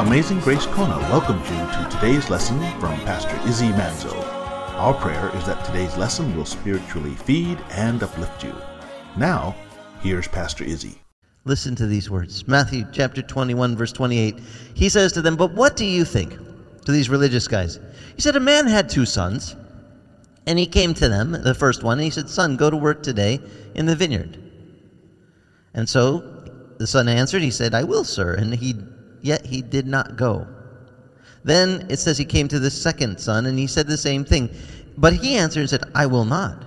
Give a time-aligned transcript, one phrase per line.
[0.00, 4.16] Amazing Grace Kona welcomes you to today's lesson from Pastor Izzy Manzo.
[4.78, 8.54] Our prayer is that today's lesson will spiritually feed and uplift you.
[9.18, 9.54] Now,
[10.00, 11.02] here's Pastor Izzy.
[11.44, 14.40] Listen to these words Matthew chapter 21, verse 28.
[14.72, 16.32] He says to them, But what do you think?
[16.86, 17.78] To these religious guys.
[18.16, 19.54] He said, A man had two sons,
[20.46, 23.02] and he came to them, the first one, and he said, Son, go to work
[23.02, 23.38] today
[23.74, 24.38] in the vineyard.
[25.74, 26.20] And so
[26.78, 28.32] the son answered, He said, I will, sir.
[28.32, 28.76] And he
[29.22, 30.46] yet he did not go.
[31.44, 34.50] Then it says he came to the second son, and he said the same thing.
[34.96, 36.64] But he answered and said, I will not.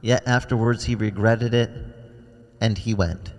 [0.00, 1.70] Yet afterwards he regretted it,
[2.60, 3.32] and he went.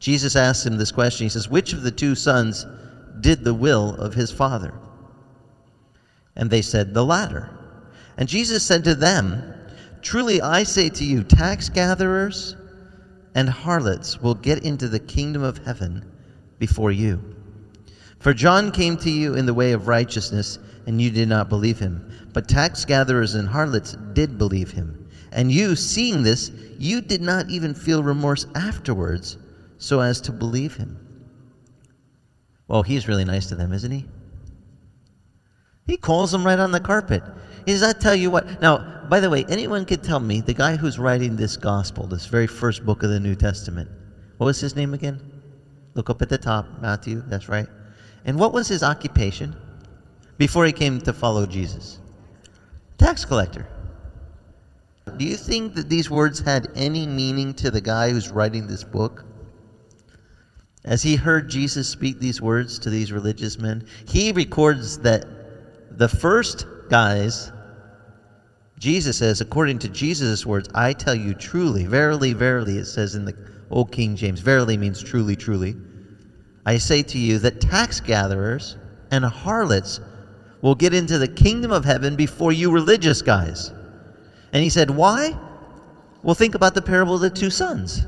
[0.00, 1.24] Jesus asked him this question.
[1.24, 2.66] He says, Which of the two sons
[3.20, 4.74] did the will of his father?
[6.36, 7.50] And they said, The latter.
[8.16, 9.54] And Jesus said to them,
[10.02, 12.56] Truly I say to you, tax gatherers
[13.34, 16.10] and harlots will get into the kingdom of heaven
[16.58, 17.36] before you.
[18.20, 21.78] For John came to you in the way of righteousness, and you did not believe
[21.78, 22.06] him.
[22.32, 25.08] But tax gatherers and harlots did believe him.
[25.32, 29.38] And you, seeing this, you did not even feel remorse afterwards
[29.78, 30.98] so as to believe him.
[32.68, 34.06] Well, he's really nice to them, isn't he?
[35.86, 37.22] He calls them right on the carpet.
[37.64, 38.60] He says, I tell you what.
[38.60, 42.26] Now, by the way, anyone could tell me the guy who's writing this gospel, this
[42.26, 43.90] very first book of the New Testament,
[44.36, 45.20] what was his name again?
[45.94, 47.66] Look up at the top, Matthew, that's right.
[48.24, 49.56] And what was his occupation
[50.38, 51.98] before he came to follow Jesus?
[52.98, 53.66] Tax collector.
[55.16, 58.84] Do you think that these words had any meaning to the guy who's writing this
[58.84, 59.24] book?
[60.84, 65.26] As he heard Jesus speak these words to these religious men, he records that
[65.98, 67.52] the first guys,
[68.78, 73.24] Jesus says, according to Jesus' words, I tell you truly, verily, verily, it says in
[73.24, 73.36] the
[73.70, 75.76] Old King James, verily means truly, truly.
[76.66, 78.76] I say to you that tax gatherers
[79.10, 80.00] and harlots
[80.62, 83.72] will get into the kingdom of heaven before you religious guys.
[84.52, 85.36] And he said, Why?
[86.22, 88.06] Well, think about the parable of the two sons.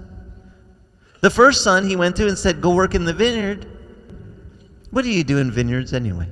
[1.21, 3.67] The first son he went to and said, Go work in the vineyard.
[4.91, 6.29] What do you do in vineyards anyway?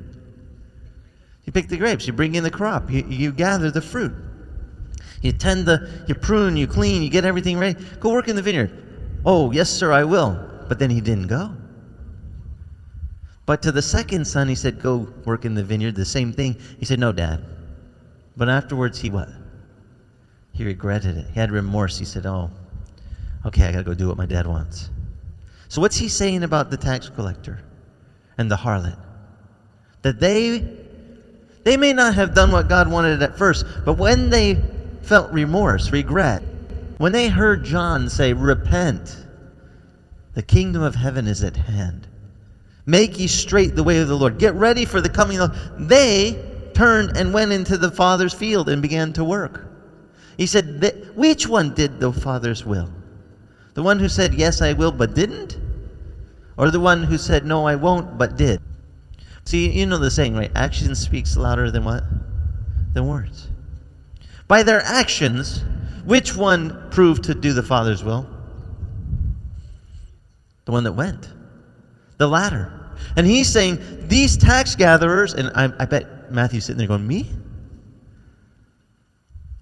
[1.44, 4.12] You pick the grapes, you bring in the crop, you, you gather the fruit.
[5.22, 7.82] You tend the, you prune, you clean, you get everything ready.
[7.98, 8.70] Go work in the vineyard.
[9.24, 10.38] Oh, yes, sir, I will.
[10.68, 11.54] But then he didn't go.
[13.50, 15.96] But to the second son, he said, Go work in the vineyard.
[15.96, 16.56] The same thing.
[16.78, 17.44] He said, No, dad.
[18.36, 19.28] But afterwards, he what?
[20.52, 21.26] He regretted it.
[21.32, 21.98] He had remorse.
[21.98, 22.48] He said, Oh,
[23.44, 24.90] okay, I got to go do what my dad wants.
[25.66, 27.58] So, what's he saying about the tax collector
[28.38, 28.96] and the harlot?
[30.02, 30.76] That they.
[31.64, 34.62] They may not have done what God wanted at first, but when they
[35.02, 36.44] felt remorse, regret,
[36.98, 39.16] when they heard John say, Repent,
[40.34, 42.06] the kingdom of heaven is at hand.
[42.90, 44.36] Make ye straight the way of the Lord.
[44.38, 48.82] Get ready for the coming of They turned and went into the Father's field and
[48.82, 49.68] began to work.
[50.36, 52.90] He said, Which one did the Father's will?
[53.74, 55.56] The one who said, Yes, I will, but didn't?
[56.56, 58.60] Or the one who said, No, I won't, but did?
[59.44, 60.50] See, you know the saying, right?
[60.56, 62.02] Action speaks louder than what?
[62.92, 63.50] Than words.
[64.48, 65.62] By their actions,
[66.04, 68.28] which one proved to do the Father's will?
[70.64, 71.28] The one that went.
[72.16, 72.79] The latter.
[73.16, 73.78] And he's saying,
[74.08, 77.30] these tax gatherers, and I, I bet Matthew's sitting there going, Me?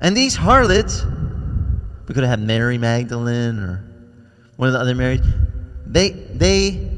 [0.01, 1.05] And these harlots,
[2.07, 3.85] we could have had Mary Magdalene or
[4.57, 5.21] one of the other Marys,
[5.87, 6.91] they, they,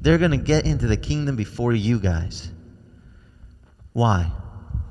[0.00, 2.50] they're going to get into the kingdom before you guys.
[3.92, 4.30] Why?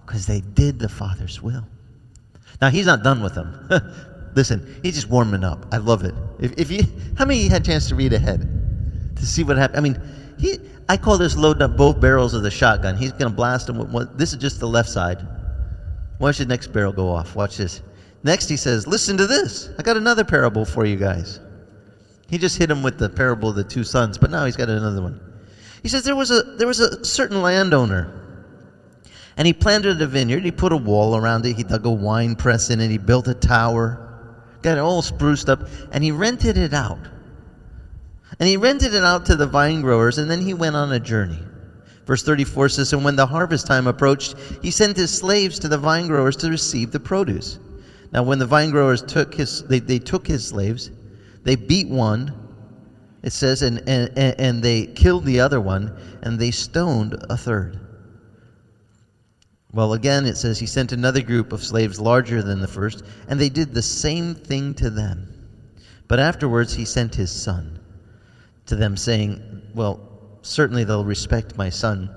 [0.05, 1.65] Because they did the Father's will.
[2.61, 3.67] Now, he's not done with them.
[4.35, 5.65] Listen, he's just warming up.
[5.71, 6.13] I love it.
[6.39, 6.83] If, if you,
[7.17, 8.60] how many you had a chance to read ahead
[9.21, 9.77] to see what happened?
[9.77, 10.01] I mean,
[10.37, 10.59] he,
[10.89, 12.97] I call this loading up both barrels of the shotgun.
[12.97, 14.09] He's going to blast them with one.
[14.15, 15.25] This is just the left side.
[16.19, 17.35] Watch the next barrel go off.
[17.35, 17.81] Watch this.
[18.23, 19.69] Next, he says, Listen to this.
[19.79, 21.39] I got another parable for you guys.
[22.29, 24.69] He just hit him with the parable of the two sons, but now he's got
[24.69, 25.19] another one.
[25.83, 28.11] He says, There was a, there was a certain landowner,
[29.37, 30.43] and he planted a vineyard.
[30.43, 31.55] He put a wall around it.
[31.55, 32.89] He dug a wine press in it.
[32.89, 36.99] He built a tower, got it all spruced up, and he rented it out.
[38.39, 40.99] And he rented it out to the vine growers, and then he went on a
[40.99, 41.39] journey.
[42.05, 45.77] Verse 34 says, And when the harvest time approached, he sent his slaves to the
[45.77, 47.59] vine growers to receive the produce.
[48.11, 50.91] Now, when the vine growers took his, they, they took his slaves,
[51.43, 52.33] they beat one,
[53.23, 57.79] it says, and, and, and they killed the other one, and they stoned a third.
[59.73, 63.39] Well, again, it says he sent another group of slaves larger than the first, and
[63.39, 65.27] they did the same thing to them.
[66.07, 67.80] But afterwards, he sent his son
[68.71, 69.99] to them, saying, Well,
[70.41, 72.09] certainly they'll respect my son.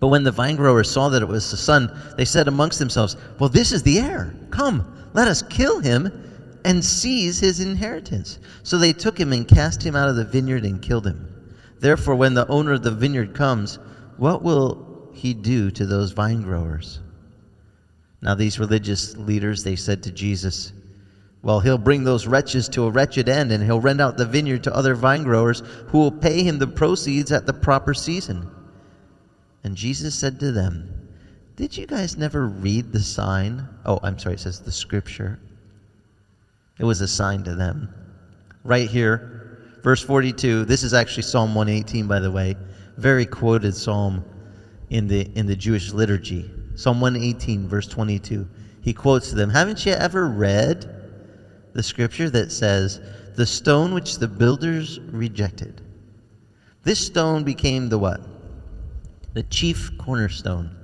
[0.00, 3.50] But when the vinegrowers saw that it was the son, they said amongst themselves, Well,
[3.50, 4.34] this is the heir.
[4.50, 6.10] Come, let us kill him
[6.64, 8.38] and seize his inheritance.
[8.62, 11.28] So they took him and cast him out of the vineyard and killed him.
[11.80, 13.78] Therefore, when the owner of the vineyard comes,
[14.16, 17.00] what will he do to those vine growers?
[18.22, 20.72] Now, these religious leaders, they said to Jesus,
[21.42, 24.64] Well, he'll bring those wretches to a wretched end, and he'll rent out the vineyard
[24.64, 28.50] to other vine growers who will pay him the proceeds at the proper season.
[29.62, 31.08] And Jesus said to them,
[31.56, 33.68] Did you guys never read the sign?
[33.84, 35.38] Oh, I'm sorry, it says the scripture.
[36.78, 37.92] It was a sign to them.
[38.64, 40.64] Right here, verse 42.
[40.64, 42.56] This is actually Psalm 118, by the way.
[42.96, 44.24] Very quoted psalm
[44.90, 46.50] in the, in the Jewish liturgy.
[46.74, 48.48] Psalm 118, verse 22.
[48.80, 50.97] He quotes to them Haven't you ever read
[51.78, 53.00] the scripture that says,
[53.36, 55.80] The stone which the builders rejected?
[56.82, 58.20] This stone became the what?
[59.34, 60.74] The chief cornerstone.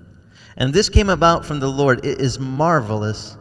[0.56, 2.06] And this came about from the Lord.
[2.06, 3.36] It is marvelous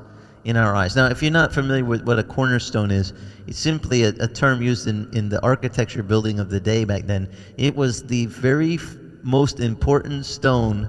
[0.45, 0.95] in our eyes.
[0.95, 3.13] Now, if you're not familiar with what a cornerstone is,
[3.45, 7.03] it's simply a, a term used in, in the architecture building of the day back
[7.03, 7.29] then.
[7.57, 10.85] It was the very f- most important stone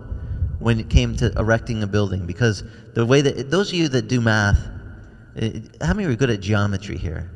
[0.60, 2.64] when it came to erecting a building because
[2.94, 4.70] the way that those of you that do math,
[5.40, 5.50] Uh,
[5.84, 7.30] how many are good at geometry here?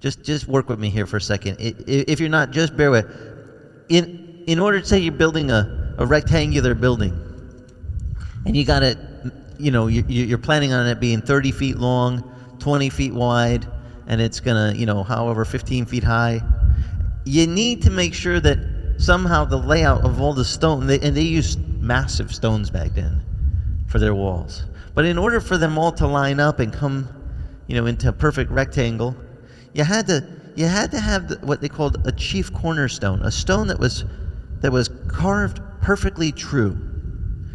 [0.00, 1.56] Just just work with me here for a second.
[1.58, 3.06] If you're not, just bear with.
[3.88, 7.18] In in order to say you're building a, a rectangular building,
[8.44, 8.98] and you got it
[9.58, 12.22] you know, you, are planning on it being 30 feet long,
[12.58, 13.66] 20 feet wide,
[14.06, 16.40] and it's to, you know, however, 15 feet high.
[17.24, 18.58] You need to make sure that
[18.98, 23.22] somehow the layout of all the stone, they, and they used massive stones back then
[23.86, 24.64] for their walls.
[24.94, 27.08] But in order for them all to line up and come,
[27.66, 29.16] you know, into a perfect rectangle,
[29.72, 33.30] you had to you had to have the, what they called a chief cornerstone, a
[33.30, 34.04] stone that was
[34.60, 36.76] that was carved perfectly true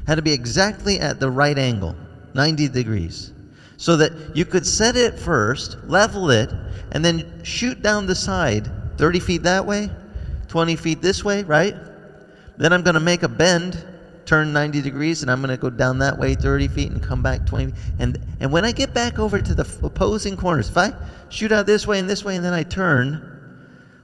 [0.08, 1.96] had to be exactly at the right angle,
[2.34, 3.34] 90 degrees,
[3.78, 6.52] so that you could set it first, level it,
[6.92, 9.90] and then shoot down the side 30 feet that way,
[10.48, 11.76] 20 feet this way, right?
[12.58, 13.84] Then I'm going to make a bend,
[14.32, 17.22] turn 90 degrees, and I'm going to go down that way 30 feet and come
[17.22, 20.94] back 20 And, and when I get back over to the opposing corners, if I
[21.28, 23.28] shoot out this way and this way and then I turn,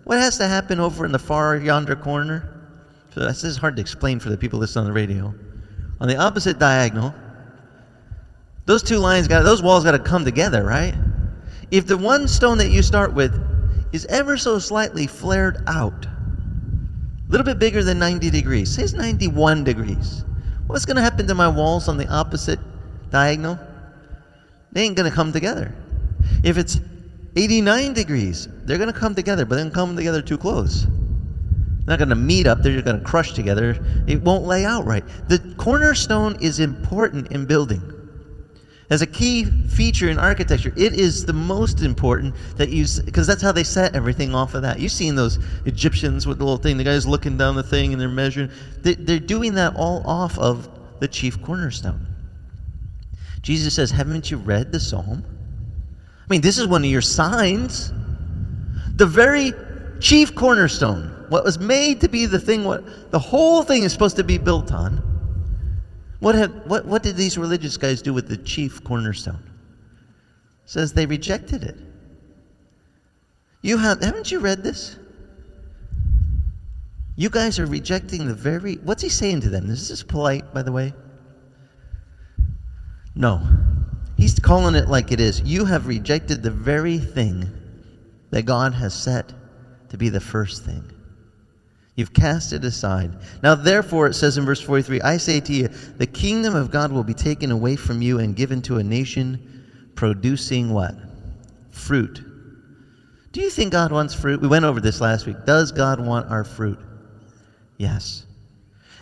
[0.04, 2.54] what has to happen over in the far yonder corner?
[3.14, 5.34] So this is hard to explain for the people listening on the radio
[6.02, 7.16] on the opposite diagonal,
[8.66, 10.94] those two lines got those walls got to come together, right?
[11.72, 13.34] If the one stone that you start with
[13.94, 16.06] is ever so slightly flared out,
[17.28, 20.24] a little bit bigger than 90 degrees, say it's 91 degrees,
[20.68, 22.60] what's going to happen to my walls on the opposite
[23.10, 23.60] diagonal?
[24.72, 25.74] They ain't going to come together.
[26.44, 26.80] If it's
[27.36, 30.84] 89 degrees, they're going to come together, but then come together too close.
[30.84, 33.78] They're not going to meet up, they're just going to crush together.
[34.08, 35.04] It won't lay out right.
[35.28, 37.82] The cornerstone is important in building.
[38.90, 43.42] As a key feature in architecture, it is the most important that you, because that's
[43.42, 44.80] how they set everything off of that.
[44.80, 48.02] You've seen those Egyptians with the little thing, the guy's looking down the thing and
[48.02, 48.50] they're measuring.
[48.82, 50.70] They, they're doing that all off of
[51.00, 52.08] the chief cornerstone.
[53.42, 55.24] Jesus says, Haven't you read the psalm?
[55.26, 57.92] I mean, this is one of your signs.
[58.96, 59.54] The very
[60.00, 64.16] chief cornerstone what was made to be the thing what the whole thing is supposed
[64.16, 65.04] to be built on.
[66.20, 69.44] What have what what did these religious guys do with the chief cornerstone?
[70.64, 71.78] It says they rejected it.
[73.62, 74.98] You have haven't you read this?
[77.16, 79.68] You guys are rejecting the very what's he saying to them?
[79.68, 80.94] This is this polite, by the way?
[83.16, 83.42] No.
[84.16, 85.42] He's calling it like it is.
[85.42, 87.50] You have rejected the very thing
[88.32, 89.32] that God has set
[89.90, 90.84] to be the first thing.
[91.98, 93.18] You've cast it aside.
[93.42, 96.92] Now, therefore, it says in verse 43 I say to you, the kingdom of God
[96.92, 100.94] will be taken away from you and given to a nation producing what?
[101.72, 102.24] Fruit.
[103.32, 104.40] Do you think God wants fruit?
[104.40, 105.38] We went over this last week.
[105.46, 106.80] Does God want our fruit?
[107.78, 108.28] Yes.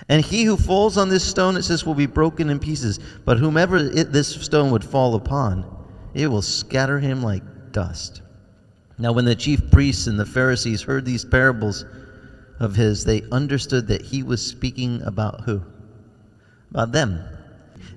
[0.08, 3.00] And he who falls on this stone, it says, will be broken in pieces.
[3.26, 5.66] But whomever it, this stone would fall upon,
[6.14, 8.22] it will scatter him like dust.
[8.98, 11.84] Now, when the chief priests and the Pharisees heard these parables,
[12.60, 15.62] of his, they understood that he was speaking about who?
[16.72, 17.24] About them.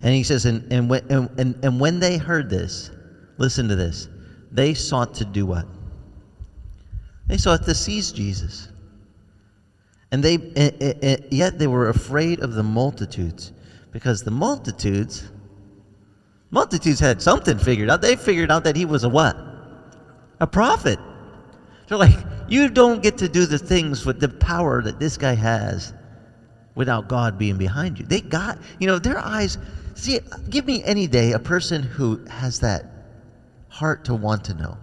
[0.02, 2.90] And he says, and, and, when, and, and when they heard this,
[3.38, 4.08] listen to this,
[4.50, 5.66] they sought to do what?
[7.26, 8.68] They sought to seize Jesus.
[10.10, 10.38] And they,
[11.30, 13.52] yet they were afraid of the multitudes
[13.92, 15.30] because the multitudes,
[16.50, 18.00] multitudes had something figured out.
[18.00, 19.36] They figured out that he was a what?
[20.40, 20.98] A prophet.
[21.88, 22.16] They're like,
[22.48, 25.92] You don't get to do the things with the power that this guy has
[26.74, 28.06] without God being behind you.
[28.06, 29.58] They got, you know, their eyes.
[29.94, 32.86] See, give me any day a person who has that
[33.68, 34.78] heart to want to know.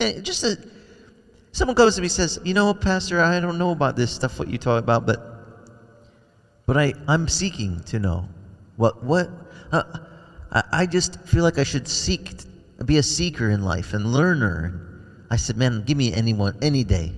[0.00, 0.56] And just a,
[1.52, 4.38] someone comes to me and says, you know, Pastor, I don't know about this stuff,
[4.38, 5.32] what you talk about, but
[6.66, 8.28] but I, I'm seeking to know.
[8.76, 9.30] What, what,
[9.72, 9.82] uh,
[10.50, 12.34] I, I just feel like I should seek,
[12.84, 14.91] be a seeker in life and learner.
[15.32, 17.10] I said, man, give me anyone, any day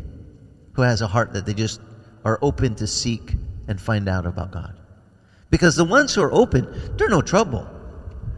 [0.75, 1.81] who has a heart that they just
[2.25, 3.35] are open to seek
[3.67, 4.79] and find out about God.
[5.51, 6.65] Because the ones who are open,
[6.97, 7.69] they're no trouble.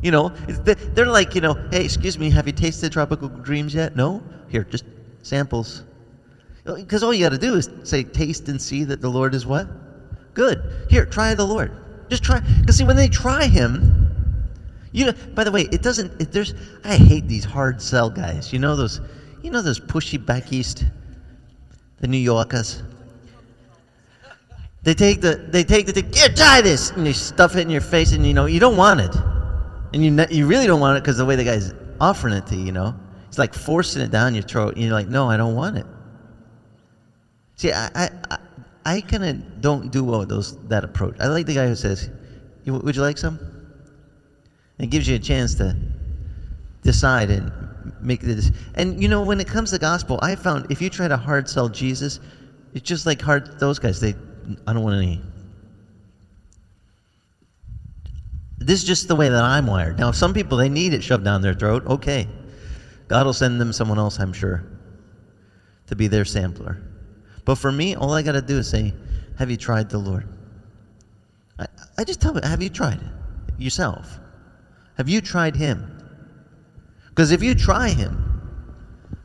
[0.01, 3.97] You know, they're like, you know, hey, excuse me, have you tasted tropical dreams yet?
[3.97, 4.23] No?
[4.49, 4.87] Here, just
[5.21, 5.83] samples.
[6.65, 9.45] Because all you got to do is say, taste and see that the Lord is
[9.45, 9.69] what?
[10.33, 10.87] Good.
[10.89, 11.71] Here, try the Lord.
[12.09, 12.41] Just try.
[12.41, 14.11] Because see, when they try Him,
[14.93, 15.13] you know.
[15.35, 16.19] By the way, it doesn't.
[16.21, 16.55] It, there's.
[16.83, 18.53] I hate these hard sell guys.
[18.53, 19.01] You know those.
[19.47, 20.85] You know those pushy back east.
[22.01, 22.83] The New Yorkers.
[24.83, 25.37] They take the.
[25.37, 25.93] They take the.
[25.93, 28.59] Thing, Here, try this, and they stuff it in your face, and you know you
[28.59, 29.15] don't want it,
[29.95, 32.57] and you you really don't want it because the way the guy's offering it to
[32.57, 32.93] you, you know,
[33.29, 35.87] it's like forcing it down your throat, and you're like, no, I don't want it.
[37.55, 38.39] See, I, I
[38.85, 41.15] I kind of don't do well with those that approach.
[41.21, 42.11] I like the guy who says,
[42.67, 43.39] "Would you like some?"
[44.81, 45.77] It gives you a chance to
[46.83, 47.53] decide and
[48.01, 48.51] make this.
[48.75, 51.49] And you know, when it comes to gospel, I found if you try to hard
[51.49, 52.21] sell Jesus,
[52.75, 54.01] it's just like hard those guys.
[54.01, 54.15] They,
[54.67, 55.21] I don't want any.
[58.59, 59.99] This is just the way that I'm wired.
[59.99, 61.87] Now, some people they need it shoved down their throat.
[61.87, 62.27] Okay,
[63.09, 64.65] God will send them someone else, I'm sure,
[65.87, 66.83] to be their sampler.
[67.45, 68.93] But for me, all I got to do is say,
[69.39, 70.29] Have you tried the Lord?
[71.59, 71.67] I,
[71.99, 74.19] I just tell them, Have you tried it yourself?
[74.97, 75.96] Have you tried Him?
[77.17, 78.43] Because if you try Him,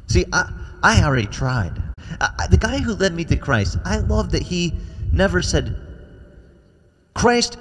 [0.07, 0.49] see, I,
[0.81, 1.83] I already tried.
[2.21, 4.73] I, the guy who led me to Christ, I love that he
[5.11, 5.75] never said,
[7.13, 7.57] Christ,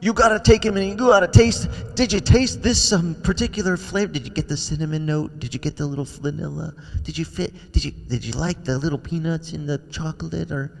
[0.00, 1.68] you gotta take him and you gotta taste.
[1.94, 4.12] Did you taste this um, particular flavor?
[4.12, 5.38] Did you get the cinnamon note?
[5.38, 6.74] Did you get the little vanilla?
[7.02, 7.72] Did you fit?
[7.72, 10.78] Did you did you like the little peanuts in the chocolate or?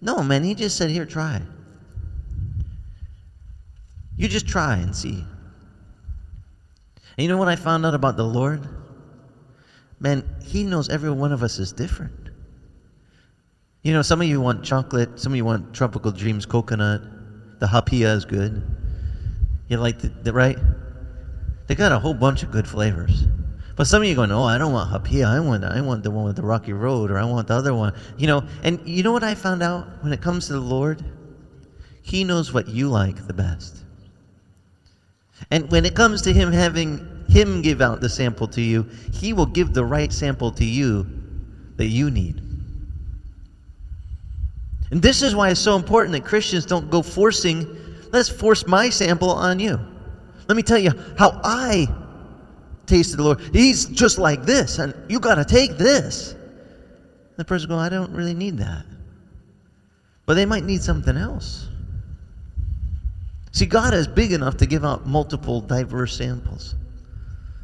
[0.00, 0.44] No, man.
[0.44, 1.42] He just said, "Here, try."
[4.16, 5.24] You just try and see.
[7.18, 8.62] And you know what I found out about the Lord?
[9.98, 12.30] Man, He knows every one of us is different.
[13.82, 17.02] You know, some of you want chocolate, some of you want tropical dreams coconut.
[17.58, 18.62] The haupia is good.
[19.66, 20.58] You like the, the right?
[21.66, 23.24] They got a whole bunch of good flavors.
[23.74, 25.26] But some of you going, oh, I don't want haupia.
[25.26, 27.74] I want, I want the one with the rocky road, or I want the other
[27.74, 27.94] one.
[28.16, 31.04] You know, and you know what I found out when it comes to the Lord?
[32.02, 33.84] He knows what you like the best.
[35.50, 39.32] And when it comes to Him having Him give out the sample to you, He
[39.32, 41.06] will give the right sample to you
[41.76, 42.42] that you need.
[44.90, 47.66] And this is why it's so important that Christians don't go forcing,
[48.10, 49.78] let's force my sample on you.
[50.48, 51.86] Let me tell you how I
[52.86, 53.40] tasted the Lord.
[53.52, 56.34] He's just like this, and you got to take this.
[57.36, 58.84] The person goes, I don't really need that.
[60.26, 61.67] But they might need something else.
[63.52, 66.74] See, God is big enough to give out multiple diverse samples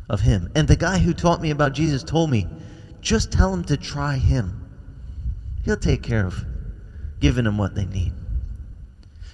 [0.08, 0.50] of Him.
[0.54, 2.46] And the guy who taught me about Jesus told me,
[3.00, 4.60] just tell him to try Him.
[5.64, 6.44] He'll take care of
[7.20, 8.12] giving them what they need.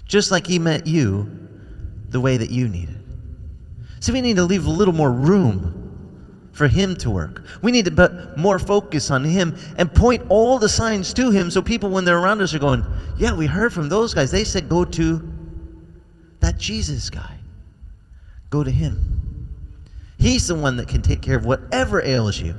[0.04, 1.48] Just like He met you
[2.08, 2.96] the way that you needed.
[4.00, 7.44] So we need to leave a little more room for Him to work.
[7.62, 11.50] We need to put more focus on Him and point all the signs to Him
[11.50, 12.84] so people, when they're around us, are going,
[13.18, 14.30] Yeah, we heard from those guys.
[14.30, 15.32] They said go to
[16.40, 17.36] that Jesus guy.
[18.50, 19.48] Go to Him.
[20.18, 22.54] He's the one that can take care of whatever ails you,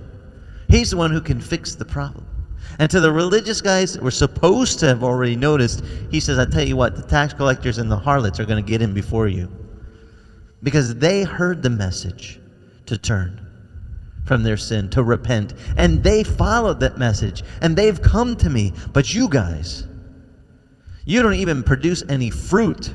[0.67, 2.25] He's the one who can fix the problem.
[2.79, 6.45] And to the religious guys that were supposed to have already noticed, he says, I
[6.45, 9.27] tell you what, the tax collectors and the harlots are going to get in before
[9.27, 9.51] you.
[10.63, 12.39] Because they heard the message
[12.85, 13.45] to turn
[14.25, 15.53] from their sin, to repent.
[15.77, 17.43] And they followed that message.
[17.61, 18.73] And they've come to me.
[18.93, 19.87] But you guys,
[21.05, 22.93] you don't even produce any fruit.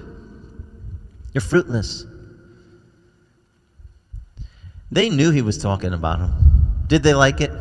[1.37, 2.07] You're fruitless.
[4.91, 6.33] They knew he was talking about them.
[6.87, 7.53] Did they like it?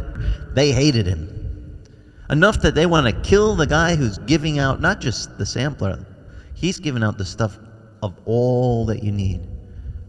[0.56, 1.84] They hated him.
[2.30, 6.06] Enough that they want to kill the guy who's giving out not just the sampler,
[6.54, 7.60] he's giving out the stuff
[8.02, 9.46] of all that you need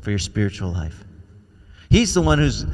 [0.00, 1.02] for your spiritual life.
[1.90, 2.66] He's the one who's,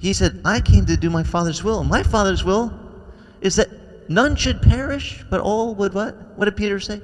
[0.00, 1.84] he said, I came to do my Father's will.
[1.84, 2.76] My Father's will
[3.42, 6.36] is that none should perish, but all would what?
[6.36, 7.00] What did Peter say?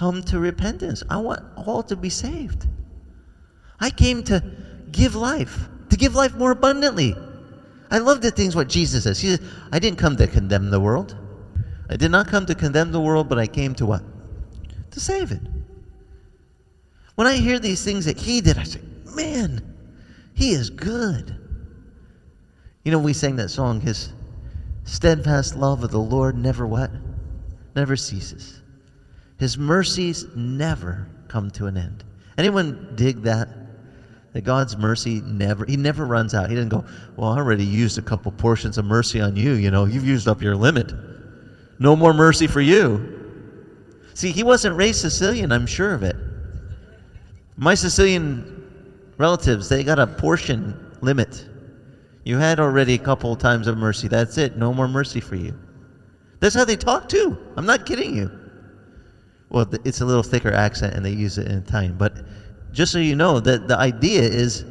[0.00, 1.02] Come to repentance.
[1.10, 2.66] I want all to be saved.
[3.78, 4.42] I came to
[4.90, 7.14] give life, to give life more abundantly.
[7.90, 9.20] I love the things what Jesus says.
[9.20, 11.18] He says, I didn't come to condemn the world.
[11.90, 14.02] I did not come to condemn the world, but I came to what?
[14.92, 15.42] To save it.
[17.16, 18.80] When I hear these things that he did, I say,
[19.14, 19.60] man,
[20.32, 21.36] he is good.
[22.84, 24.14] You know, we sang that song, his
[24.84, 26.90] steadfast love of the Lord never what?
[27.76, 28.59] Never ceases.
[29.40, 32.04] His mercies never come to an end.
[32.36, 33.48] Anyone dig that?
[34.34, 36.50] That God's mercy never, He never runs out.
[36.50, 36.84] He didn't go,
[37.16, 39.54] Well, I already used a couple portions of mercy on you.
[39.54, 40.92] You know, you've used up your limit.
[41.78, 43.16] No more mercy for you.
[44.12, 46.16] See, he wasn't raised Sicilian, I'm sure of it.
[47.56, 48.62] My Sicilian
[49.16, 51.48] relatives, they got a portion limit.
[52.24, 54.06] You had already a couple times of mercy.
[54.06, 54.58] That's it.
[54.58, 55.58] No more mercy for you.
[56.40, 57.38] That's how they talk too.
[57.56, 58.39] I'm not kidding you.
[59.50, 61.96] Well, it's a little thicker accent and they use it in Italian.
[61.98, 62.14] But
[62.72, 64.64] just so you know, that the idea is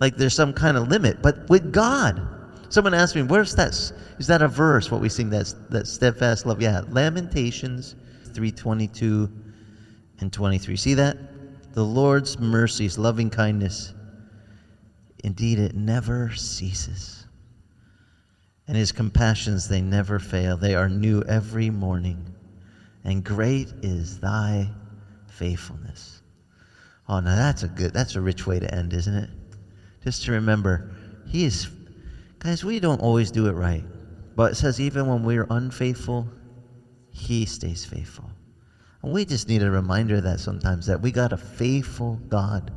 [0.00, 1.22] like there's some kind of limit.
[1.22, 2.20] But with God,
[2.68, 3.70] someone asked me, where's that?
[4.18, 6.60] Is that a verse, what we sing, that, that steadfast love?
[6.60, 7.94] Yeah, Lamentations
[8.24, 9.30] 322
[10.20, 10.76] and 23.
[10.76, 11.16] See that?
[11.72, 13.94] The Lord's mercies, loving kindness,
[15.24, 17.26] indeed, it never ceases.
[18.66, 20.56] And his compassions, they never fail.
[20.56, 22.34] They are new every morning.
[23.04, 24.70] And great is thy
[25.28, 26.22] faithfulness.
[27.08, 29.30] Oh, now that's a good, that's a rich way to end, isn't it?
[30.04, 30.90] Just to remember,
[31.26, 31.68] he is,
[32.38, 33.84] guys, we don't always do it right.
[34.36, 36.28] But it says, even when we're unfaithful,
[37.10, 38.30] he stays faithful.
[39.02, 42.72] And we just need a reminder that sometimes that we got a faithful God.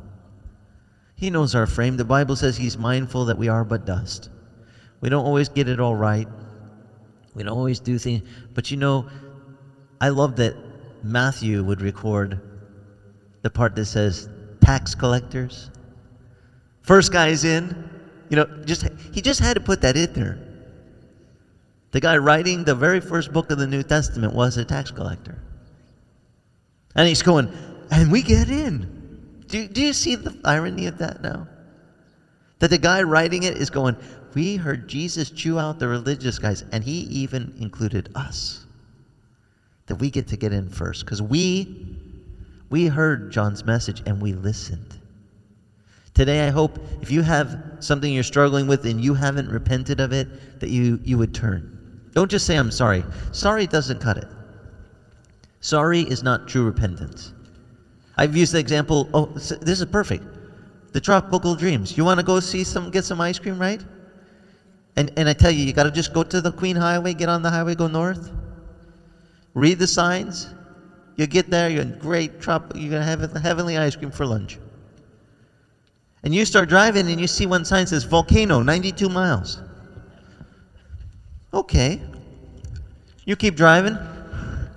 [1.16, 1.98] He knows our frame.
[1.98, 4.30] The Bible says He's mindful that we are but dust.
[5.02, 6.28] We don't always get it all right.
[7.36, 8.28] We don't always do things.
[8.54, 9.08] But you know,
[10.02, 10.56] I love that
[11.04, 12.42] Matthew would record
[13.44, 14.28] the part that says
[14.60, 15.70] tax collectors.
[16.82, 17.90] First guy's in.
[18.30, 20.40] You know, just he just had to put that in there.
[21.92, 25.38] The guy writing the very first book of the New Testament was a tax collector.
[26.96, 27.52] And he's going,
[27.92, 29.44] and we get in.
[29.48, 31.48] Do, do you see the irony of that now?
[32.60, 33.98] That the guy writing it is going,
[34.34, 38.66] we heard Jesus chew out the religious guys, and he even included us.
[39.92, 41.04] That we get to get in first.
[41.04, 41.98] Because we
[42.70, 44.98] we heard John's message and we listened.
[46.14, 50.14] Today, I hope if you have something you're struggling with and you haven't repented of
[50.14, 52.10] it, that you, you would turn.
[52.14, 53.04] Don't just say, I'm sorry.
[53.34, 54.30] Sorry doesn't cut it.
[55.60, 57.34] Sorry is not true repentance.
[58.16, 60.24] I've used the example, oh, this is perfect.
[60.94, 61.98] The tropical dreams.
[61.98, 63.84] You want to go see some, get some ice cream, right?
[64.96, 67.28] And, and I tell you, you got to just go to the Queen Highway, get
[67.28, 68.32] on the highway, go north.
[69.54, 70.48] Read the signs.
[71.16, 74.26] You get there, you're in great trop, you're going to have heavenly ice cream for
[74.26, 74.58] lunch.
[76.24, 79.62] And you start driving and you see one sign says volcano, 92 miles.
[81.54, 82.02] Okay.
[83.26, 83.98] You keep driving.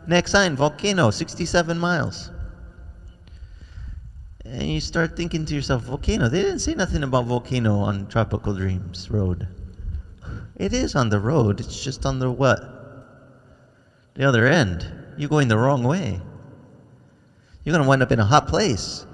[0.06, 2.30] Next sign, volcano, 67 miles.
[4.44, 6.28] And you start thinking to yourself, volcano.
[6.28, 9.46] They didn't say nothing about volcano on Tropical Dreams Road.
[10.56, 11.60] It is on the road.
[11.60, 12.73] It's just on the what?
[14.14, 14.86] The other end.
[15.16, 16.20] You're going the wrong way.
[17.64, 19.06] You're going to wind up in a hot place.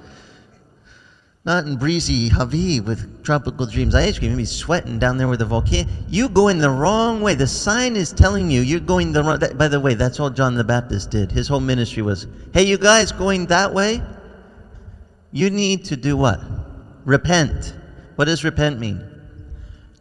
[1.45, 4.33] Not in breezy Hawaii with tropical dreams ice cream.
[4.33, 5.89] You'll be sweating down there with the volcano.
[6.09, 7.35] You going the wrong way.
[7.35, 9.39] The sign is telling you you're going the wrong.
[9.39, 11.33] That, by the way, that's all John the Baptist did.
[11.33, 14.03] His whole ministry was, "Hey, you guys going that way?
[15.33, 16.41] You need to do what?
[17.07, 17.75] Repent.
[18.17, 19.03] What does repent mean?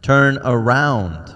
[0.02, 1.34] Turn around.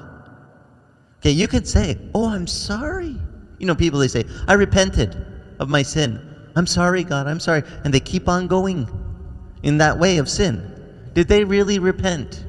[1.20, 3.16] Okay, you could say, "Oh, I'm sorry."
[3.64, 5.16] You know, people they say, "I repented
[5.58, 6.20] of my sin."
[6.54, 7.26] I'm sorry, God.
[7.26, 8.86] I'm sorry, and they keep on going
[9.64, 10.70] in that way of sin?
[11.14, 12.44] Did they really repent?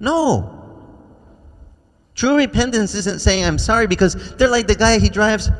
[0.00, 0.54] No.
[2.14, 5.50] True repentance isn't saying I'm sorry because they're like the guy he drives.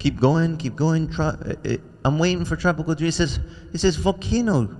[0.00, 1.14] Keep going, keep going.
[1.14, 3.06] Uh, uh, I'm waiting for tropical dream.
[3.06, 3.38] He says,
[3.72, 4.76] he says volcano,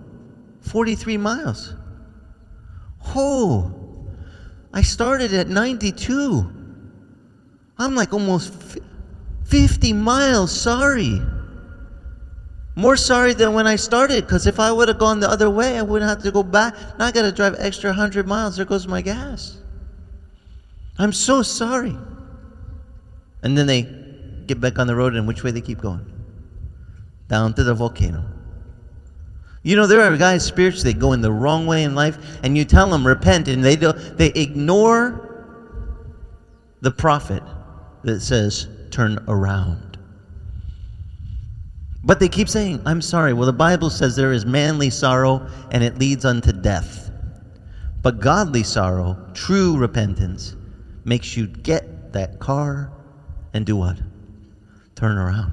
[0.62, 1.74] 43 miles.
[3.14, 3.72] Oh,
[4.72, 6.50] I started at 92.
[7.78, 8.52] I'm like almost
[9.54, 10.50] 50 miles.
[10.50, 11.22] Sorry.
[12.74, 15.78] More sorry than when I started, because if I would have gone the other way,
[15.78, 16.74] I wouldn't have to go back.
[16.98, 18.56] Now I got to drive extra 100 miles.
[18.56, 19.58] There goes my gas.
[20.98, 21.96] I'm so sorry.
[23.44, 23.82] And then they
[24.46, 26.04] get back on the road, and which way they keep going?
[27.28, 28.24] Down to the volcano.
[29.62, 32.90] You know, there are guys spiritually going the wrong way in life, and you tell
[32.90, 35.30] them repent, and they do, they ignore
[36.80, 37.44] the prophet
[38.02, 39.98] that says turn around.
[42.04, 43.32] But they keep saying, I'm sorry.
[43.32, 47.10] Well, the Bible says there is manly sorrow and it leads unto death.
[48.02, 50.54] But godly sorrow, true repentance,
[51.04, 52.92] makes you get that car
[53.52, 53.98] and do what?
[54.94, 55.52] Turn around.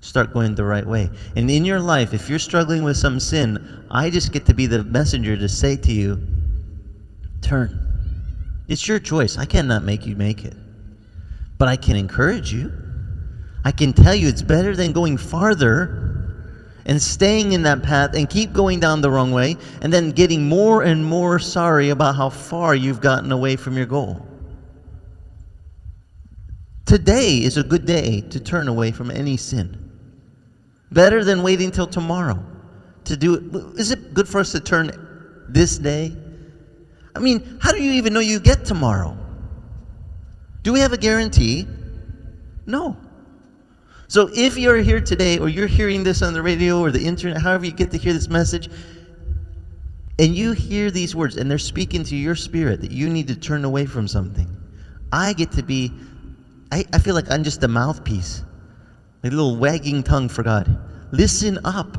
[0.00, 1.10] Start going the right way.
[1.34, 4.66] And in your life, if you're struggling with some sin, I just get to be
[4.66, 6.20] the messenger to say to you,
[7.40, 7.80] turn.
[8.68, 9.36] It's your choice.
[9.36, 10.54] I cannot make you make it.
[11.58, 12.72] But I can encourage you.
[13.64, 16.06] I can tell you it's better than going farther
[16.84, 20.48] and staying in that path and keep going down the wrong way and then getting
[20.48, 24.24] more and more sorry about how far you've gotten away from your goal.
[26.84, 29.90] Today is a good day to turn away from any sin.
[30.92, 32.40] Better than waiting till tomorrow
[33.04, 33.78] to do it.
[33.78, 36.16] Is it good for us to turn this day?
[37.16, 39.18] I mean, how do you even know you get tomorrow?
[40.66, 41.64] Do we have a guarantee?
[42.66, 42.96] No.
[44.08, 47.40] So if you're here today or you're hearing this on the radio or the internet,
[47.40, 48.68] however you get to hear this message,
[50.18, 53.36] and you hear these words and they're speaking to your spirit that you need to
[53.36, 54.48] turn away from something,
[55.12, 55.92] I get to be,
[56.72, 58.42] I, I feel like I'm just a mouthpiece,
[59.22, 60.80] a little wagging tongue for God.
[61.12, 61.96] Listen up.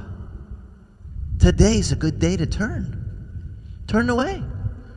[1.39, 3.55] Today's a good day to turn.
[3.87, 4.43] Turn away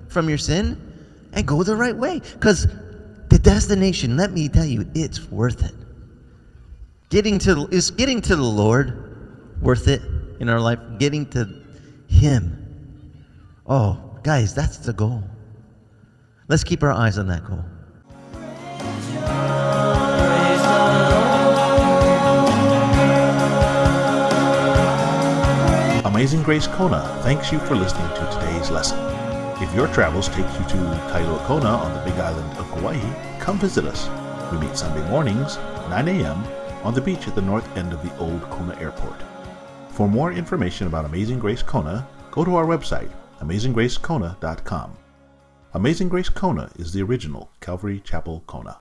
[0.09, 2.20] from your sin and go the right way.
[2.33, 2.66] Because
[3.30, 5.74] the destination, let me tell you, it's worth it.
[7.08, 10.02] Getting to is getting to the Lord worth it
[10.40, 10.78] in our life?
[10.98, 11.48] Getting to
[12.08, 12.56] Him.
[13.66, 15.22] Oh, guys, that's the goal.
[16.48, 17.64] Let's keep our eyes on that goal.
[26.04, 29.09] Amazing Grace Kona thanks you for listening to today's lesson.
[29.60, 30.78] If your travels take you to
[31.12, 32.98] Kailua Kona on the Big Island of Hawaii,
[33.40, 34.08] come visit us.
[34.50, 35.56] We meet Sunday mornings,
[35.90, 36.42] 9 a.m.,
[36.82, 39.20] on the beach at the north end of the old Kona Airport.
[39.90, 44.96] For more information about Amazing Grace Kona, go to our website, amazinggracekona.com.
[45.74, 48.80] Amazing Grace Kona is the original Calvary Chapel Kona.